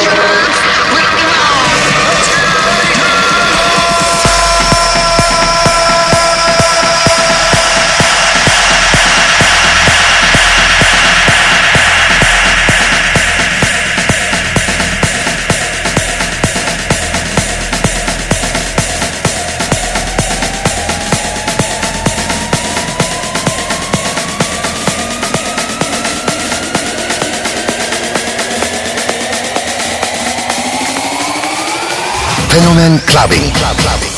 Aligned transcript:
Fenomen 32.53 33.00
Clubbing. 33.06 34.11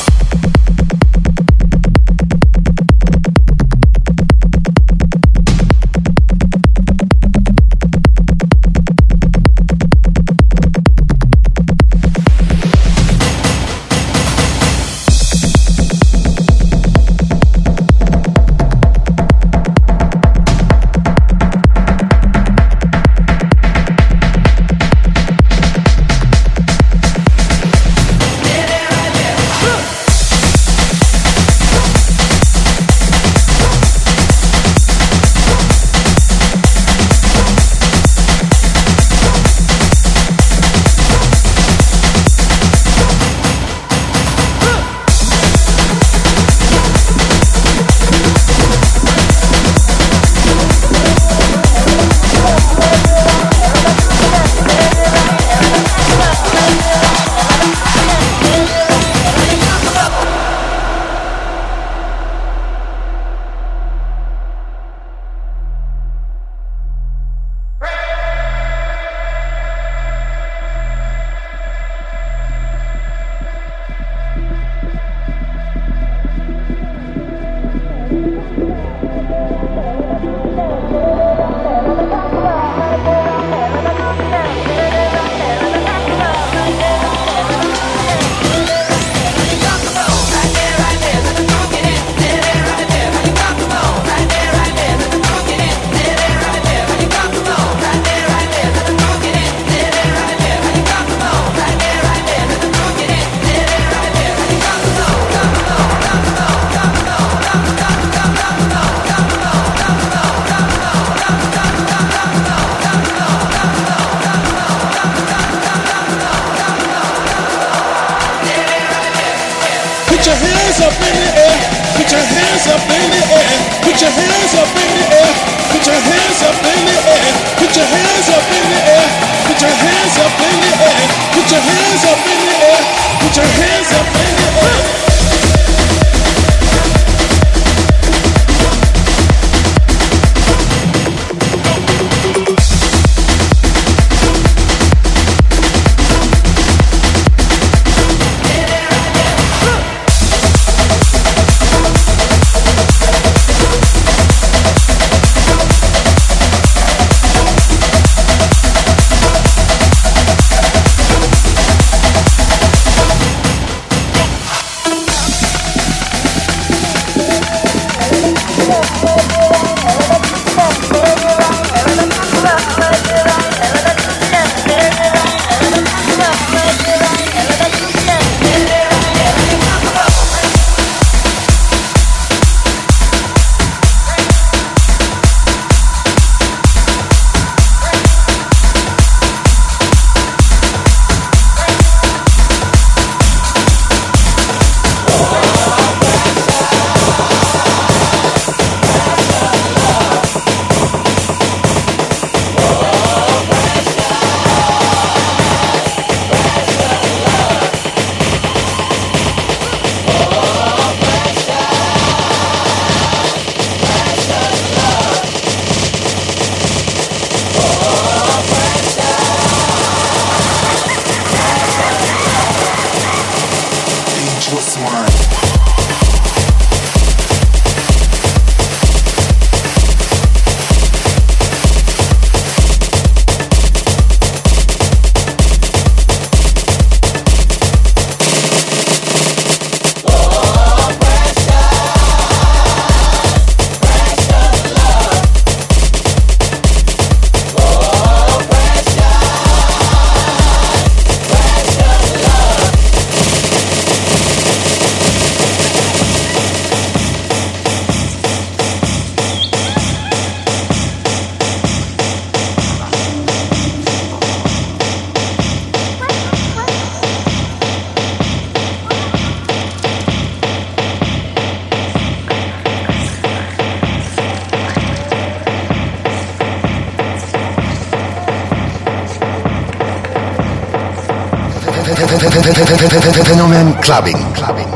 Fenomen 282.65 283.79
clubbing. 283.83 284.17
clubbing. 284.33 284.67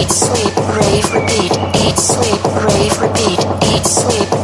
Eat, 0.00 0.10
sleep, 0.10 0.56
rave, 0.56 1.12
repeat. 1.12 1.52
Eat, 1.76 1.98
sleep, 1.98 2.42
rave, 2.42 3.00
repeat. 3.02 3.38
Eat, 3.70 3.86
sleep. 3.86 4.43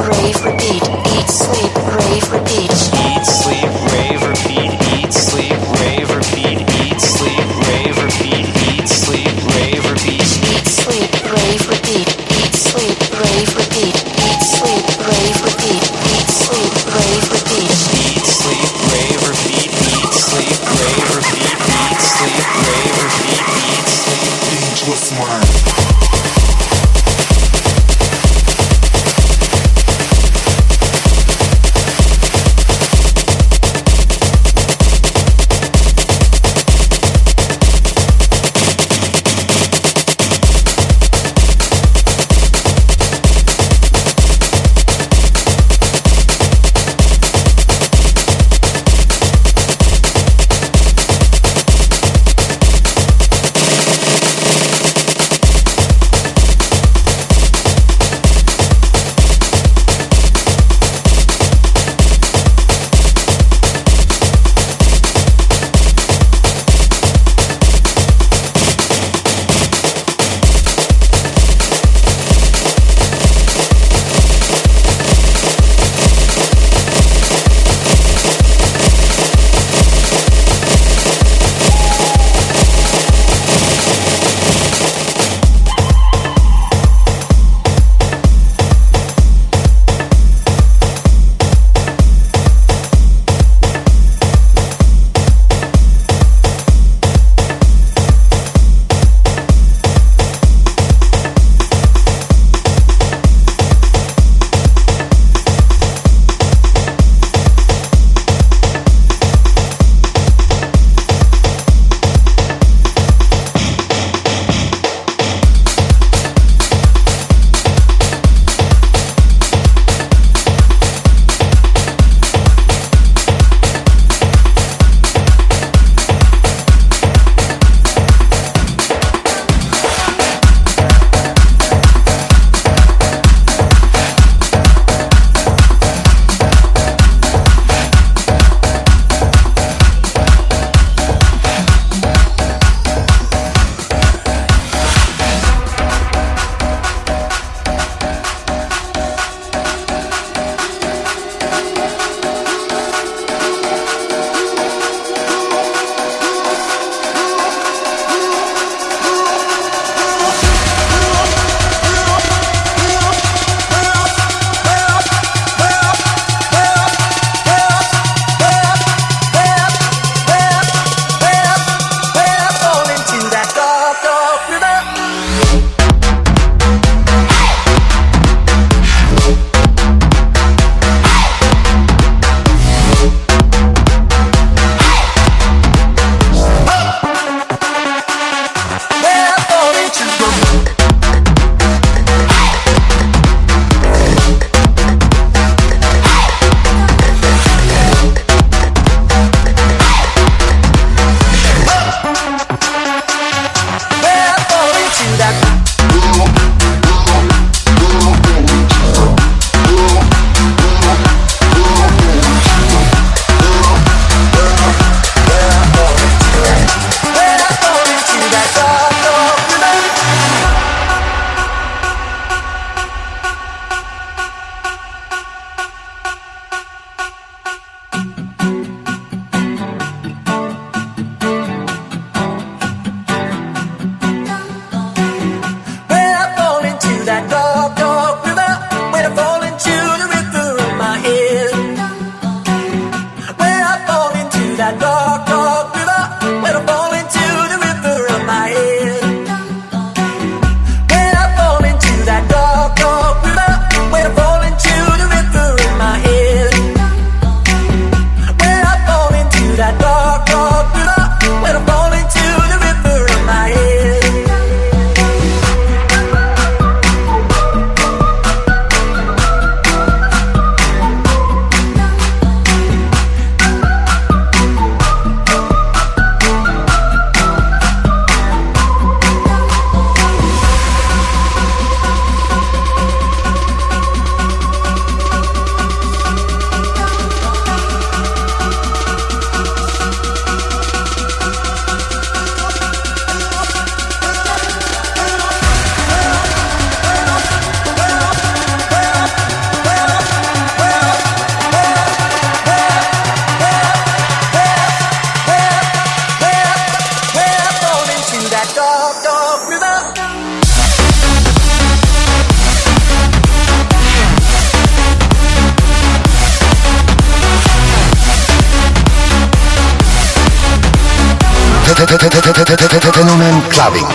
Fenomen 322.56 323.48
Clubbing. 323.48 323.86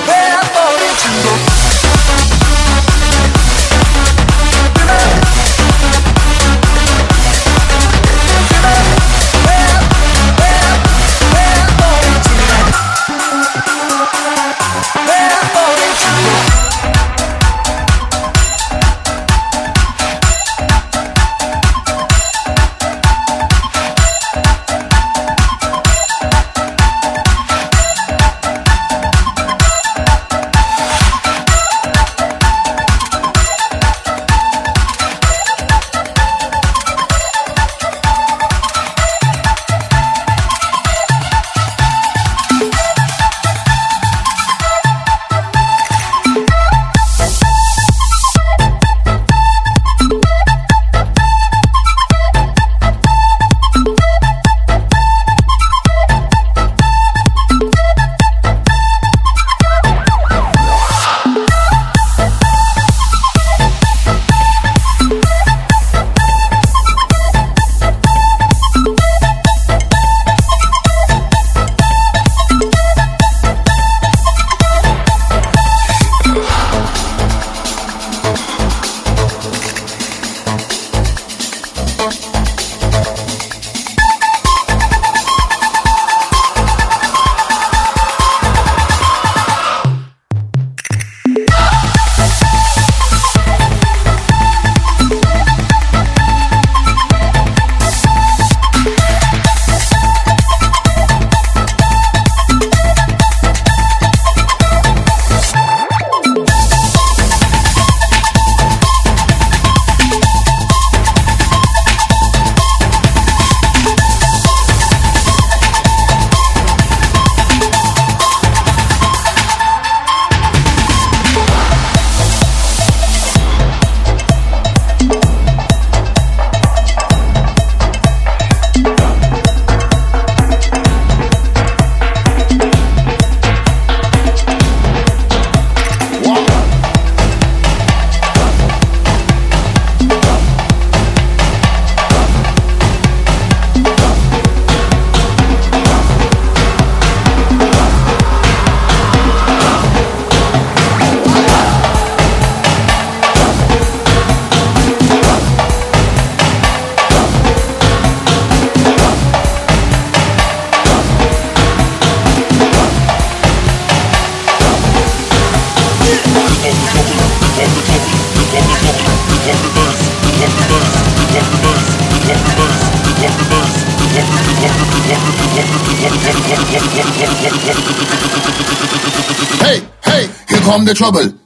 The 180.86 180.94
trouble. 180.94 181.45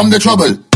Come 0.00 0.08
the 0.08 0.18
trouble. 0.18 0.69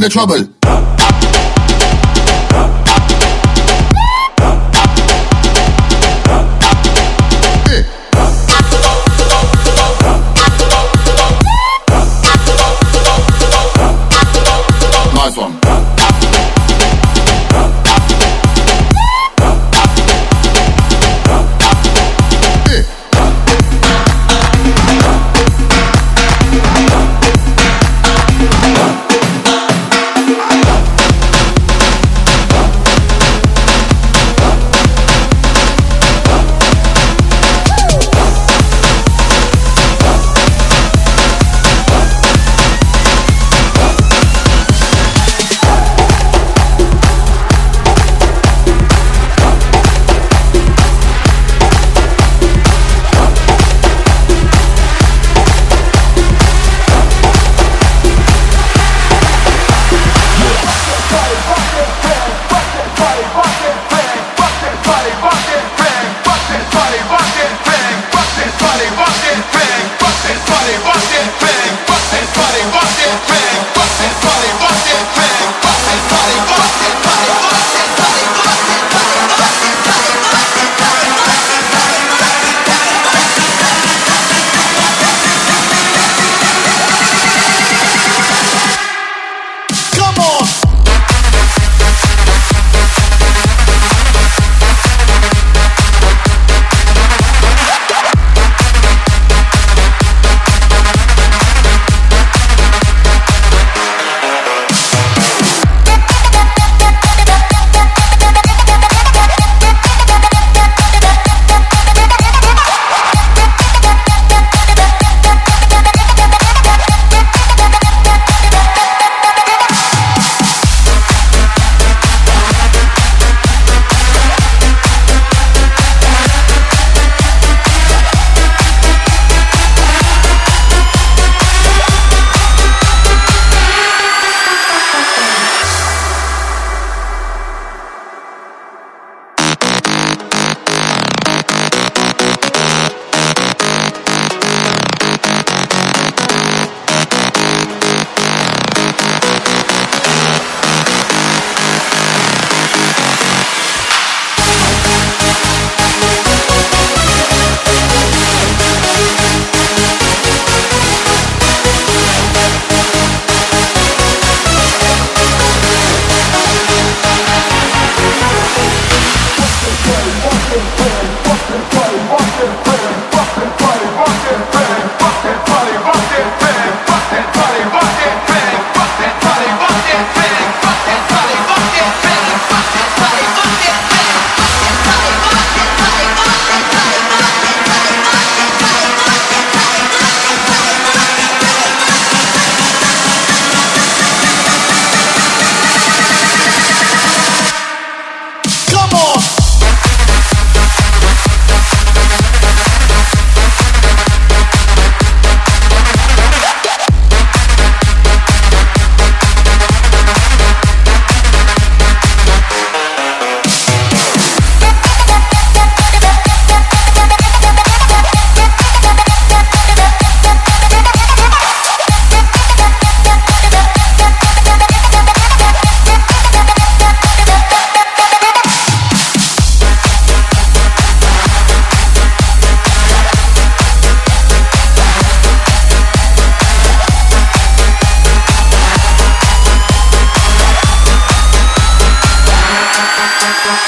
The 0.00 0.08
trouble. 0.08 0.59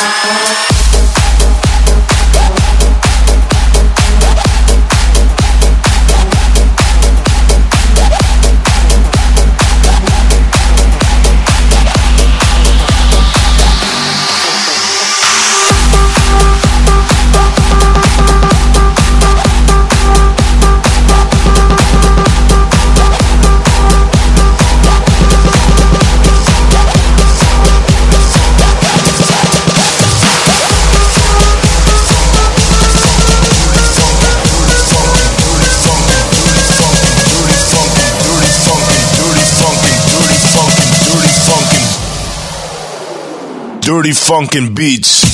Nice 0.03 0.97
one. 0.97 1.02
Dirty 43.93 44.15
funkin' 44.15 44.75
beats. 44.75 45.32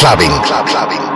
Clubbing. 0.00 0.30
Club 0.44 0.66
clubbing. 0.66 1.09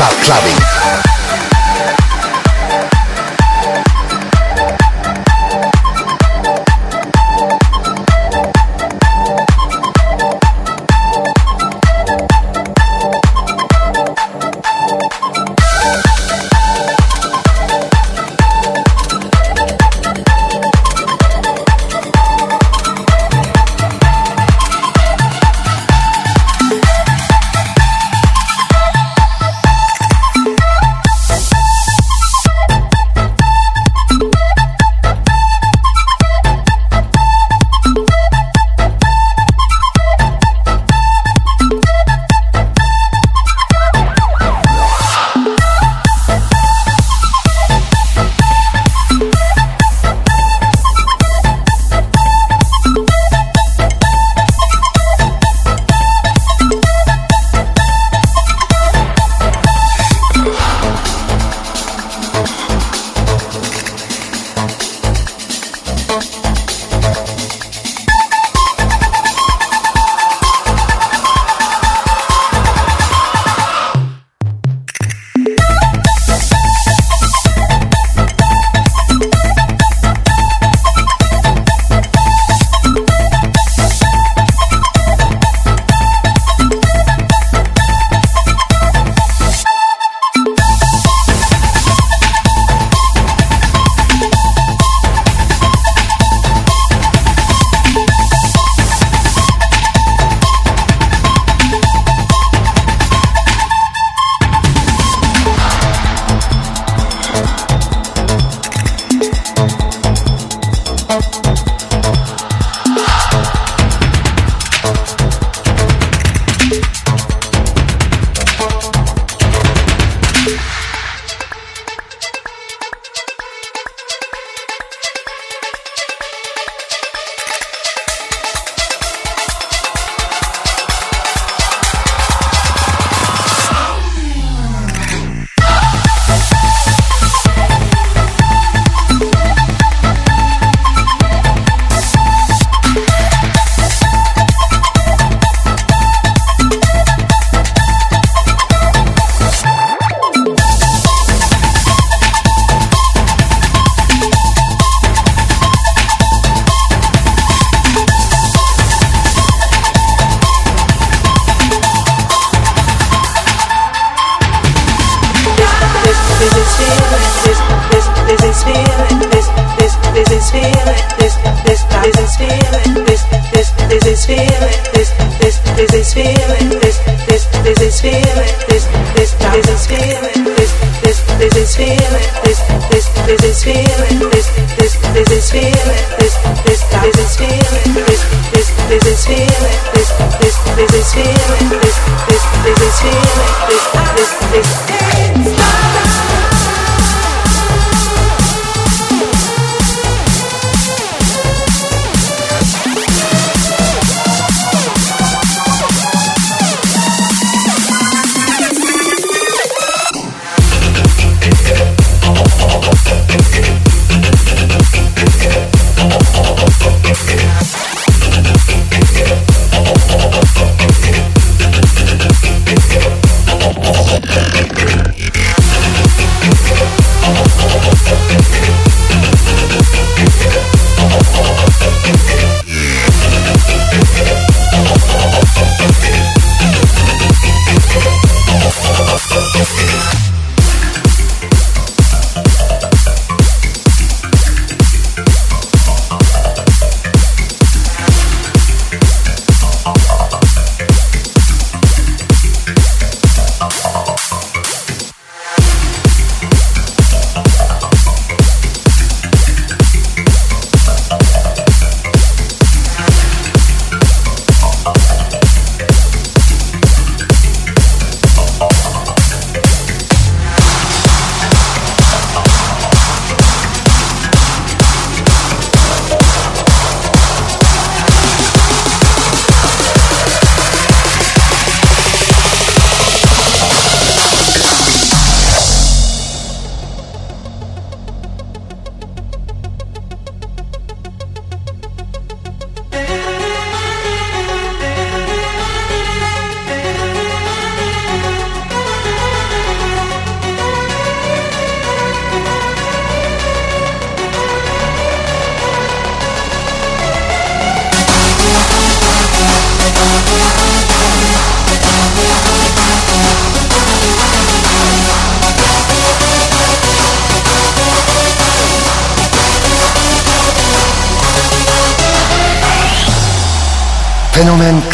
Club 0.00 0.24
clubbing. 0.24 1.09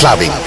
saben. 0.06 0.45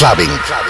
clubbing. 0.00 0.30
clubbing. 0.48 0.69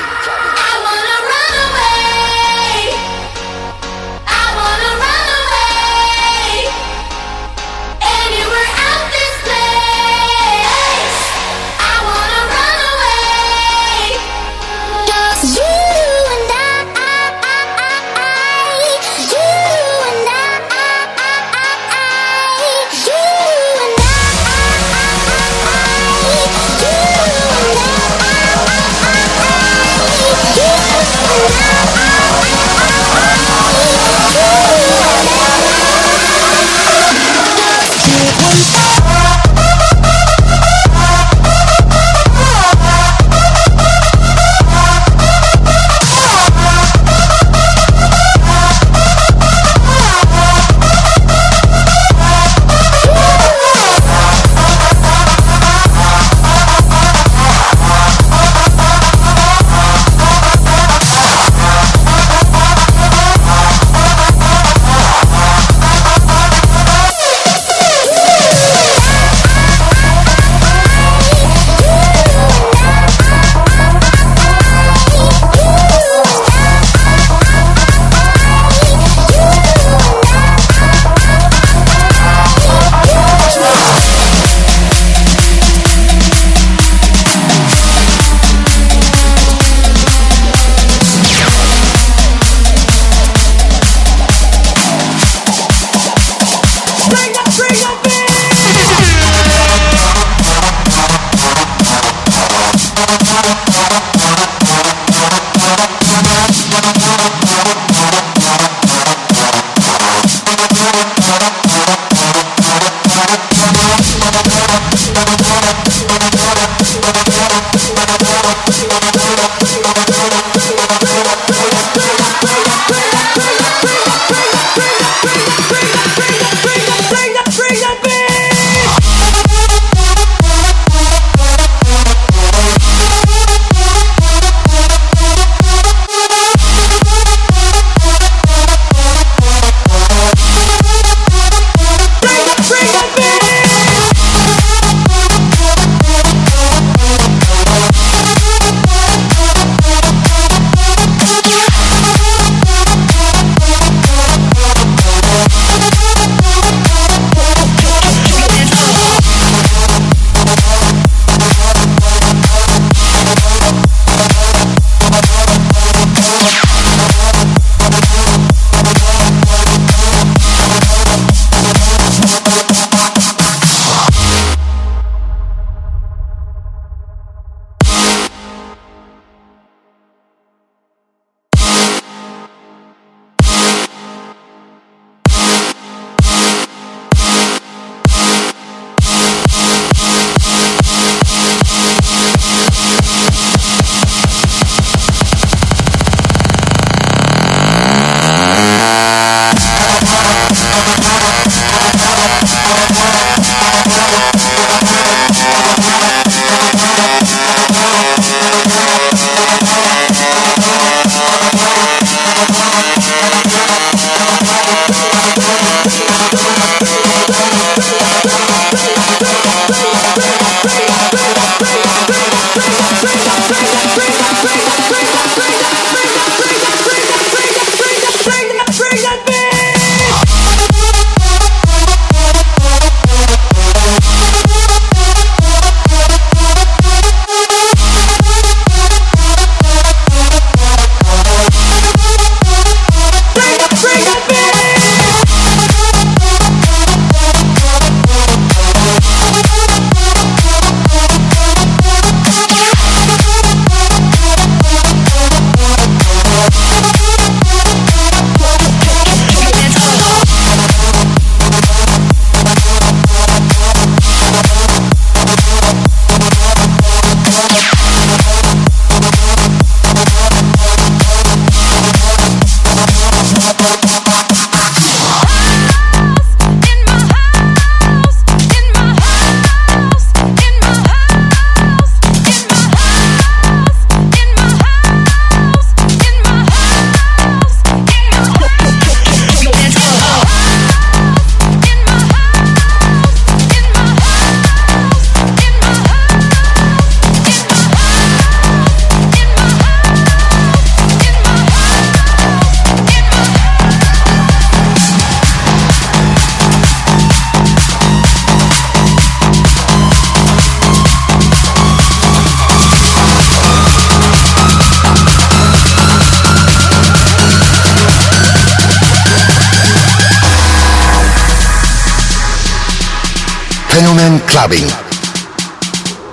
Clubbing. 324.27 324.69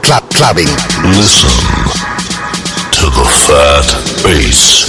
Club 0.01 0.23
Clubbing. 0.31 0.67
Listen 1.03 1.49
to 2.91 3.05
the 3.09 3.25
fat 3.45 3.87
bass. 4.23 4.87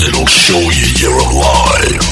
It'll 0.00 0.26
show 0.26 0.58
you 0.58 0.86
you're 0.98 1.18
alive. 1.18 2.07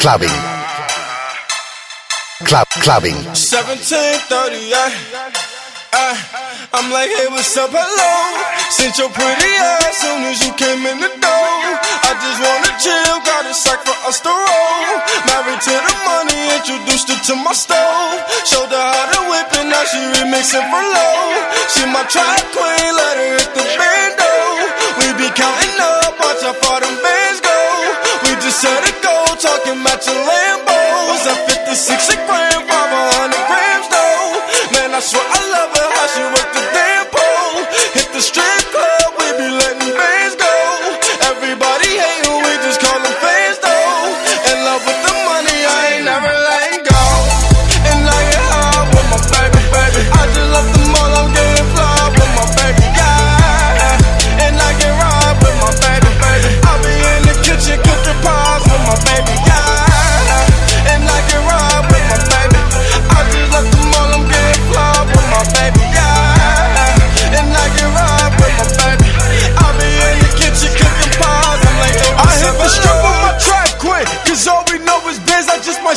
Clubbing. 0.00 0.32
Club 2.48 2.64
Clubbing. 2.80 3.20
1738. 3.36 4.72
Uh, 5.92 6.16
I'm 6.72 6.88
like, 6.88 7.12
hey, 7.12 7.28
what's 7.28 7.52
up, 7.60 7.68
hello? 7.68 8.12
Sent 8.72 8.96
your 8.96 9.12
pretty 9.12 9.52
ass 9.60 10.00
soon 10.00 10.24
as 10.24 10.40
you 10.40 10.56
came 10.56 10.88
in 10.88 11.04
the 11.04 11.12
door. 11.20 11.52
I 12.00 12.16
just 12.16 12.40
wanna 12.40 12.72
chill, 12.80 13.20
got 13.28 13.44
a 13.44 13.52
sack 13.52 13.84
for 13.84 13.92
us 14.08 14.24
to 14.24 14.32
roll. 14.32 15.04
Married 15.28 15.60
to 15.68 15.74
the 15.76 15.94
money, 16.08 16.48
introduced 16.56 17.12
her 17.12 17.20
to 17.20 17.34
my 17.44 17.52
stove. 17.52 18.24
Showed 18.48 18.72
her 18.72 18.80
how 18.80 19.04
to 19.04 19.20
whip 19.28 19.52
it, 19.52 19.68
now 19.68 19.84
she 19.84 20.00
remixing 20.16 20.64
for 20.64 20.80
low. 20.80 21.44
She 21.76 21.84
my 21.92 22.08
track 22.08 22.40
queen, 22.56 22.88
let 22.96 23.20
her 23.20 23.36
hit 23.36 23.52
the 23.52 23.64
bando. 23.76 24.32
We 24.96 25.12
be 25.20 25.28
counting 25.36 25.76
up, 25.76 26.16
watch 26.16 26.40
how 26.40 26.56
far 26.56 26.80
them 26.80 26.96
bands 27.04 27.19
just 28.50 28.62
set 28.62 28.82
it 28.82 28.98
go, 29.02 29.14
talking 29.38 29.80
about 29.80 30.04
your 30.06 30.18
Lambos. 30.26 31.22
At 31.30 31.50
56 31.50 32.08
a 32.10 32.16
gram, 32.26 32.66
500 32.66 33.46
grams 33.46 33.99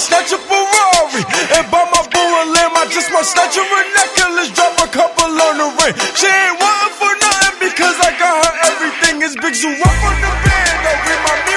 snatch 0.04 0.36
a 0.36 0.39
Ferrari. 0.39 1.24
And 1.56 1.66
buy 1.72 1.88
my 1.88 2.04
boo 2.12 2.20
a 2.20 2.43
I 2.76 2.84
just 2.91 3.08
want 3.16 3.26
snatch 3.26 3.56
her 3.56 3.64
a 3.64 3.82
necklace, 3.95 4.51
drop 4.51 4.76
a 4.84 4.88
couple 4.91 5.32
on 5.32 5.56
the 5.56 5.68
ring. 5.80 5.95
She 6.20 6.28
ain't 6.28 6.60
wantin' 6.60 6.93
for 6.99 7.14
nothing 7.24 7.58
because 7.64 7.95
I 8.04 8.12
got 8.20 8.36
her 8.43 8.54
everything. 8.68 9.24
It's 9.24 9.39
big 9.39 9.56
zoo 9.56 9.72
up 9.72 9.99
on 10.04 10.18
the 10.20 10.34
band, 10.43 10.78
don't 10.84 10.99
my 11.24 11.53